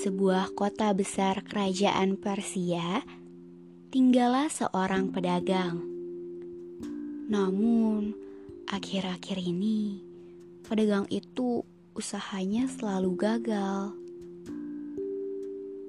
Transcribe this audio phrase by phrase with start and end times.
[0.00, 3.04] Sebuah kota besar kerajaan Persia,
[3.92, 5.76] tinggallah seorang pedagang.
[7.28, 8.16] Namun,
[8.64, 10.00] akhir-akhir ini,
[10.64, 13.92] pedagang itu usahanya selalu gagal.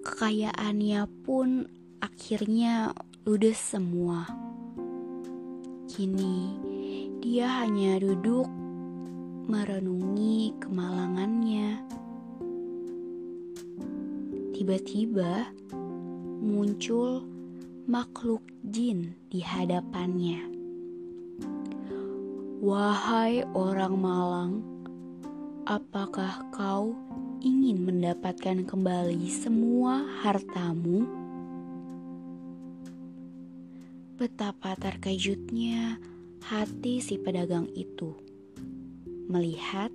[0.03, 1.71] Kekayaannya pun
[2.03, 2.91] akhirnya
[3.23, 4.27] ludes semua.
[5.88, 6.59] Kini,
[7.23, 8.52] dia hanya duduk
[9.47, 11.91] merenungi kemalangannya
[14.62, 15.50] tiba-tiba
[16.38, 17.26] muncul
[17.90, 20.38] makhluk jin di hadapannya.
[22.62, 24.54] Wahai orang malang,
[25.66, 26.94] apakah kau
[27.42, 31.09] ingin mendapatkan kembali semua hartamu?
[34.22, 35.98] Betapa terkejutnya
[36.45, 38.14] hati si pedagang itu
[39.26, 39.89] melihat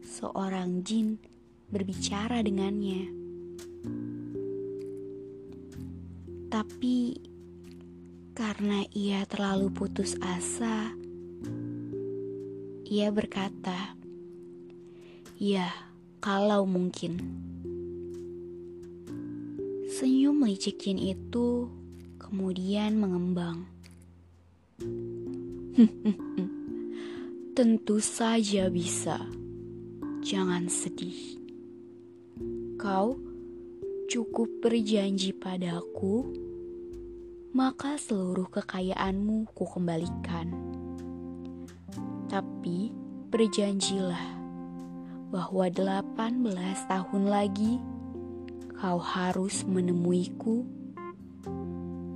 [0.00, 1.20] seorang jin
[1.68, 3.25] berbicara dengannya.
[6.46, 7.18] Tapi
[8.36, 10.94] karena ia terlalu putus asa,
[12.86, 13.98] ia berkata,
[15.40, 15.72] "Ya,
[16.22, 17.18] kalau mungkin."
[19.96, 21.72] Senyum licik Jin itu
[22.20, 23.64] kemudian mengembang.
[27.56, 29.24] Tentu saja bisa.
[30.20, 31.40] Jangan sedih.
[32.76, 33.16] Kau
[34.06, 36.28] cukup berjanji padaku
[37.56, 40.52] maka seluruh kekayaanmu ku kembalikan.
[42.28, 42.92] Tapi
[43.32, 44.36] berjanjilah
[45.32, 46.52] bahwa 18
[46.84, 47.80] tahun lagi
[48.76, 50.68] kau harus menemuiku.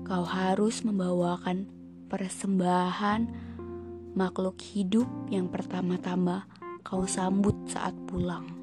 [0.04, 1.72] Kau harus membawakan
[2.12, 3.32] persembahan
[4.12, 6.44] makhluk hidup yang pertama-tama
[6.84, 8.59] kau sambut saat pulang.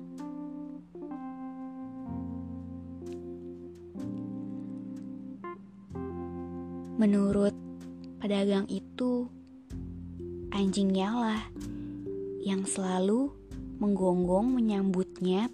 [6.97, 7.53] Menurut
[8.17, 9.29] pedagang itu,
[10.49, 11.43] anjingnya lah
[12.41, 13.29] yang selalu
[13.77, 15.53] menggonggong menyambutnya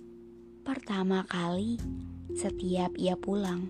[0.64, 1.76] pertama kali
[2.32, 3.68] setiap ia pulang.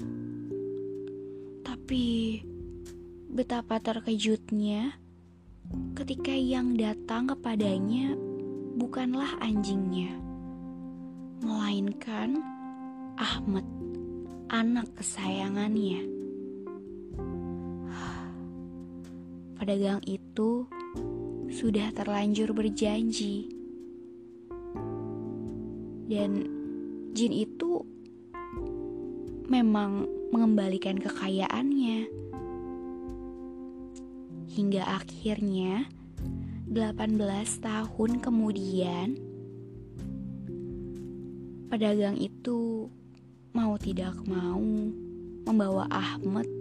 [1.65, 2.45] Tapi
[3.33, 4.93] betapa terkejutnya
[5.97, 8.13] ketika yang datang kepadanya
[8.77, 10.13] bukanlah anjingnya,
[11.41, 12.37] melainkan
[13.17, 13.65] Ahmad,
[14.53, 16.12] anak kesayangannya.
[19.63, 20.67] Pedagang itu
[21.47, 23.47] sudah terlanjur berjanji.
[26.03, 26.43] Dan
[27.15, 27.79] jin itu
[29.47, 30.03] memang
[30.35, 32.11] mengembalikan kekayaannya.
[34.51, 35.87] Hingga akhirnya
[36.67, 37.15] 18
[37.63, 39.15] tahun kemudian
[41.71, 42.91] pedagang itu
[43.55, 44.59] mau tidak mau
[45.47, 46.51] membawa Ahmad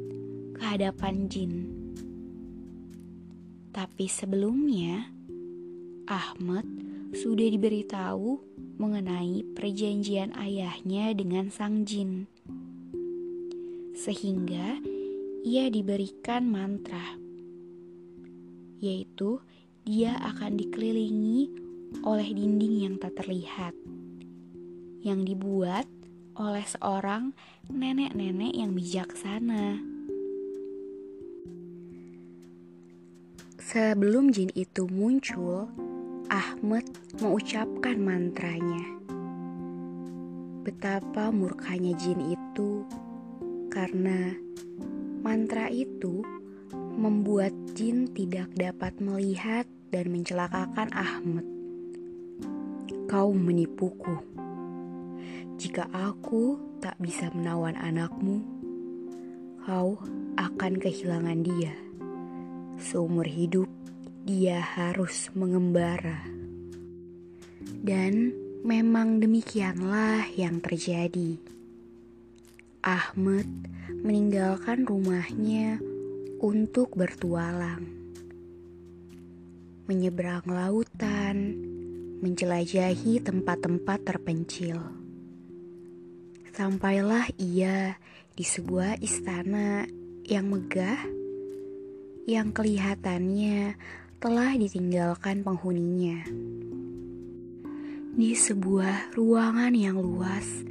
[0.55, 1.82] ke hadapan jin.
[3.73, 5.09] Tapi sebelumnya,
[6.05, 6.69] Ahmad
[7.17, 8.37] sudah diberitahu
[8.77, 12.29] mengenai perjanjian ayahnya dengan sang jin.
[13.97, 14.77] Sehingga
[15.41, 17.17] ia diberikan mantra,
[18.77, 19.41] yaitu
[19.89, 21.49] dia akan dikelilingi
[22.05, 23.73] oleh dinding yang tak terlihat,
[25.01, 25.89] yang dibuat
[26.37, 27.33] oleh seorang
[27.73, 29.92] nenek-nenek yang bijaksana.
[33.73, 35.65] Sebelum jin itu muncul,
[36.29, 36.85] Ahmad
[37.25, 38.85] mengucapkan mantranya.
[40.61, 42.85] Betapa murkanya jin itu
[43.73, 44.37] karena
[45.25, 46.21] mantra itu
[47.01, 51.49] membuat jin tidak dapat melihat dan mencelakakan Ahmad.
[53.09, 54.21] Kau menipuku.
[55.57, 58.45] Jika aku tak bisa menawan anakmu,
[59.65, 59.97] kau
[60.37, 61.73] akan kehilangan dia.
[62.83, 63.71] Seumur hidup,
[64.27, 66.27] dia harus mengembara.
[67.63, 68.35] Dan
[68.67, 71.39] memang demikianlah yang terjadi.
[72.83, 73.47] Ahmad
[74.03, 75.79] meninggalkan rumahnya
[76.43, 77.87] untuk bertualang,
[79.87, 81.55] menyeberang lautan,
[82.19, 84.83] menjelajahi tempat-tempat terpencil.
[86.51, 87.95] Sampailah ia
[88.35, 89.87] di sebuah istana
[90.27, 91.22] yang megah,
[92.23, 93.75] yang kelihatannya
[94.23, 96.23] telah ditinggalkan penghuninya.
[98.15, 100.63] Di sebuah ruangan yang luas,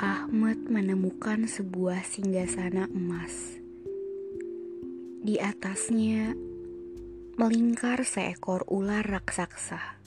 [0.00, 3.60] Ahmad menemukan sebuah singgasana emas.
[5.20, 6.32] Di atasnya
[7.36, 10.00] melingkar seekor ular raksasa.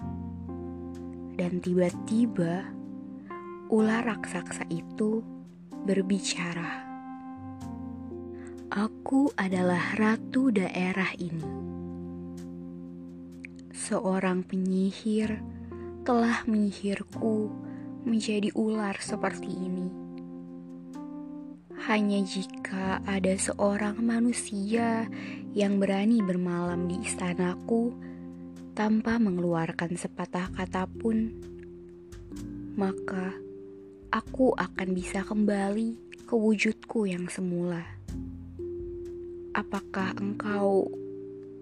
[1.37, 2.65] Dan tiba-tiba
[3.69, 5.21] ular raksasa itu
[5.85, 6.82] berbicara.
[8.73, 11.45] Aku adalah ratu daerah ini.
[13.69, 15.37] Seorang penyihir
[16.01, 17.53] telah menyihirku
[18.01, 20.03] menjadi ular seperti ini
[21.83, 25.03] hanya jika ada seorang manusia
[25.51, 27.91] yang berani bermalam di istanaku
[28.71, 31.27] tanpa mengeluarkan sepatah kata pun,
[32.79, 33.35] maka
[34.15, 38.02] aku akan bisa kembali ke wujudku yang semula.
[39.53, 40.89] Apakah engkau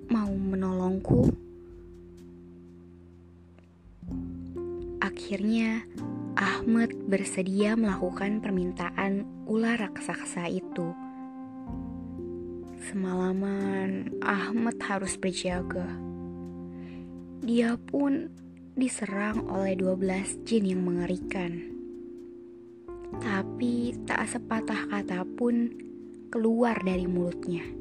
[0.07, 1.27] mau menolongku?
[5.03, 5.83] Akhirnya,
[6.39, 10.95] Ahmad bersedia melakukan permintaan ular raksasa itu.
[12.87, 15.91] Semalaman Ahmad harus berjaga.
[17.43, 18.31] Dia pun
[18.71, 21.59] diserang oleh 12 jin yang mengerikan.
[23.19, 25.75] Tapi tak sepatah kata pun
[26.31, 27.80] keluar dari mulutnya.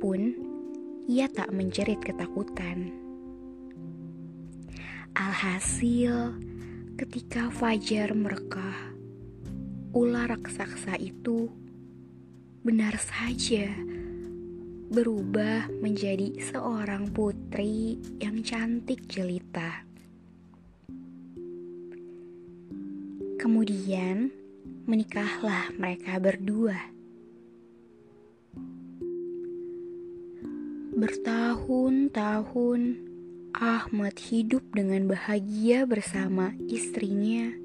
[0.00, 0.34] Pun
[1.06, 2.90] ia tak menjerit ketakutan.
[5.12, 6.34] Alhasil,
[7.00, 8.92] Ketika fajar merekah,
[9.96, 11.48] ular raksasa itu
[12.60, 13.72] benar saja
[14.92, 19.88] berubah menjadi seorang putri yang cantik jelita.
[23.40, 24.28] Kemudian
[24.84, 26.99] menikahlah mereka berdua.
[31.00, 32.80] Bertahun-tahun
[33.56, 37.56] Ahmad hidup dengan bahagia bersama istrinya.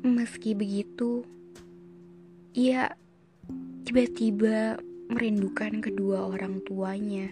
[0.00, 1.28] Meski begitu,
[2.56, 2.96] ia
[3.84, 4.80] tiba-tiba
[5.12, 7.28] merindukan kedua orang tuanya.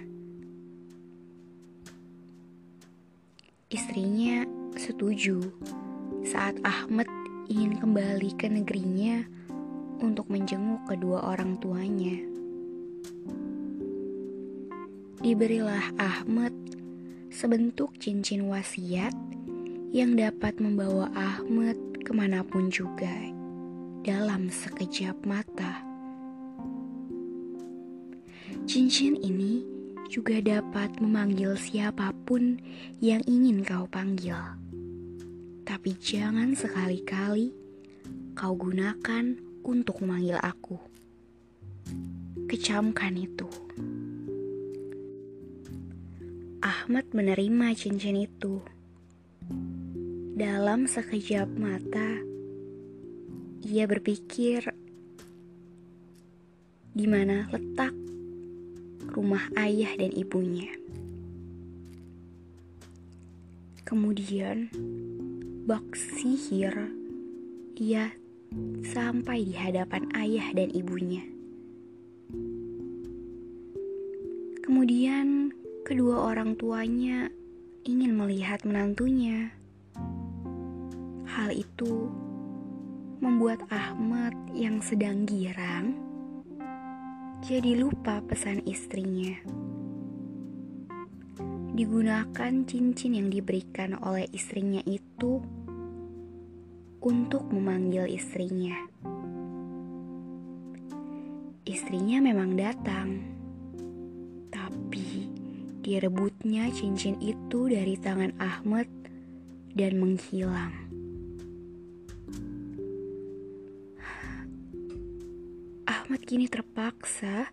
[3.72, 4.44] Istrinya
[4.76, 5.40] setuju
[6.28, 7.08] saat Ahmad
[7.48, 9.24] ingin kembali ke negerinya
[10.04, 12.29] untuk menjenguk kedua orang tuanya
[15.20, 16.56] diberilah Ahmad
[17.28, 19.12] sebentuk cincin wasiat
[19.92, 23.12] yang dapat membawa Ahmad ke mana pun juga
[24.00, 25.84] dalam sekejap mata.
[28.64, 29.60] Cincin ini
[30.08, 32.56] juga dapat memanggil siapa pun
[33.04, 34.40] yang ingin kau panggil.
[35.68, 37.52] Tapi jangan sekali-kali
[38.32, 39.36] kau gunakan
[39.68, 40.80] untuk memanggil aku.
[42.48, 43.46] Kecamkan itu.
[46.60, 48.60] Ahmad menerima cincin itu.
[50.36, 52.20] Dalam sekejap mata,
[53.64, 54.68] ia berpikir
[56.92, 57.96] di mana letak
[59.08, 60.68] rumah ayah dan ibunya.
[63.88, 64.68] Kemudian,
[65.64, 66.76] bak sihir
[67.80, 68.12] ia
[68.84, 71.24] sampai di hadapan ayah dan ibunya.
[74.60, 75.56] Kemudian
[75.90, 77.26] kedua orang tuanya
[77.82, 79.50] ingin melihat menantunya.
[81.26, 82.06] Hal itu
[83.18, 85.98] membuat Ahmad yang sedang girang
[87.42, 89.34] jadi lupa pesan istrinya.
[91.74, 95.42] Digunakan cincin yang diberikan oleh istrinya itu
[97.02, 98.78] untuk memanggil istrinya.
[101.66, 103.39] Istrinya memang datang
[105.90, 108.86] Direbutnya cincin itu dari tangan Ahmad
[109.74, 110.70] dan menghilang.
[115.82, 117.50] Ahmad kini terpaksa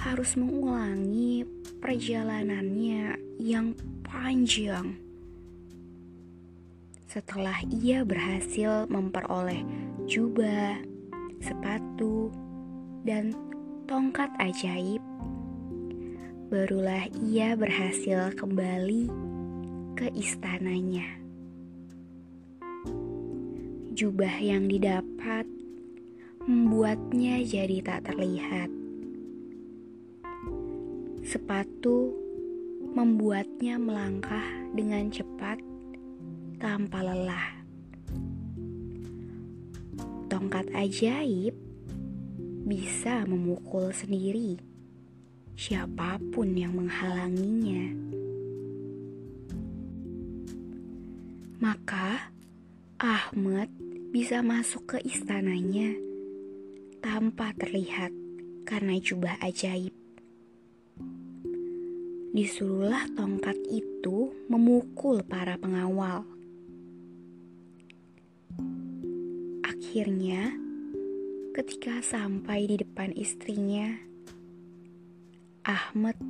[0.00, 1.44] harus mengulangi
[1.84, 4.96] perjalanannya yang panjang.
[7.04, 9.60] Setelah ia berhasil memperoleh
[10.08, 10.80] jubah,
[11.36, 12.32] sepatu,
[13.04, 13.36] dan
[13.84, 15.04] tongkat ajaib
[16.54, 19.10] barulah ia berhasil kembali
[19.98, 21.02] ke istananya.
[23.90, 25.50] Jubah yang didapat
[26.46, 28.70] membuatnya jadi tak terlihat.
[31.26, 32.14] Sepatu
[32.94, 34.46] membuatnya melangkah
[34.78, 35.58] dengan cepat
[36.62, 37.50] tanpa lelah.
[40.30, 41.58] Tongkat ajaib
[42.62, 44.73] bisa memukul sendiri
[45.54, 47.94] siapa pun yang menghalanginya.
[51.62, 52.34] Maka
[52.98, 53.70] Ahmad
[54.10, 55.94] bisa masuk ke istananya
[56.98, 58.10] tanpa terlihat
[58.66, 59.94] karena jubah ajaib.
[62.34, 66.26] Disuruhlah tongkat itu memukul para pengawal.
[69.62, 70.50] Akhirnya,
[71.54, 74.13] ketika sampai di depan istrinya,
[75.64, 76.20] Ahmad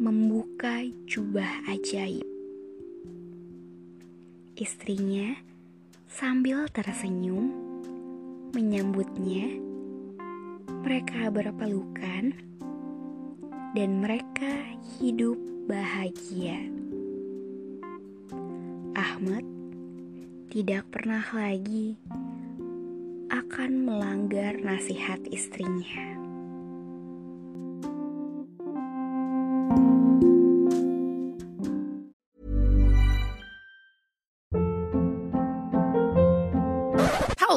[0.00, 2.24] membuka jubah ajaib.
[4.56, 5.36] Istrinya
[6.08, 7.52] sambil tersenyum
[8.56, 9.60] menyambutnya.
[10.88, 12.32] Mereka berpelukan
[13.76, 14.64] dan mereka
[14.96, 15.36] hidup
[15.68, 16.56] bahagia.
[18.96, 19.44] Ahmad
[20.48, 22.00] tidak pernah lagi
[23.28, 26.21] akan melanggar nasihat istrinya.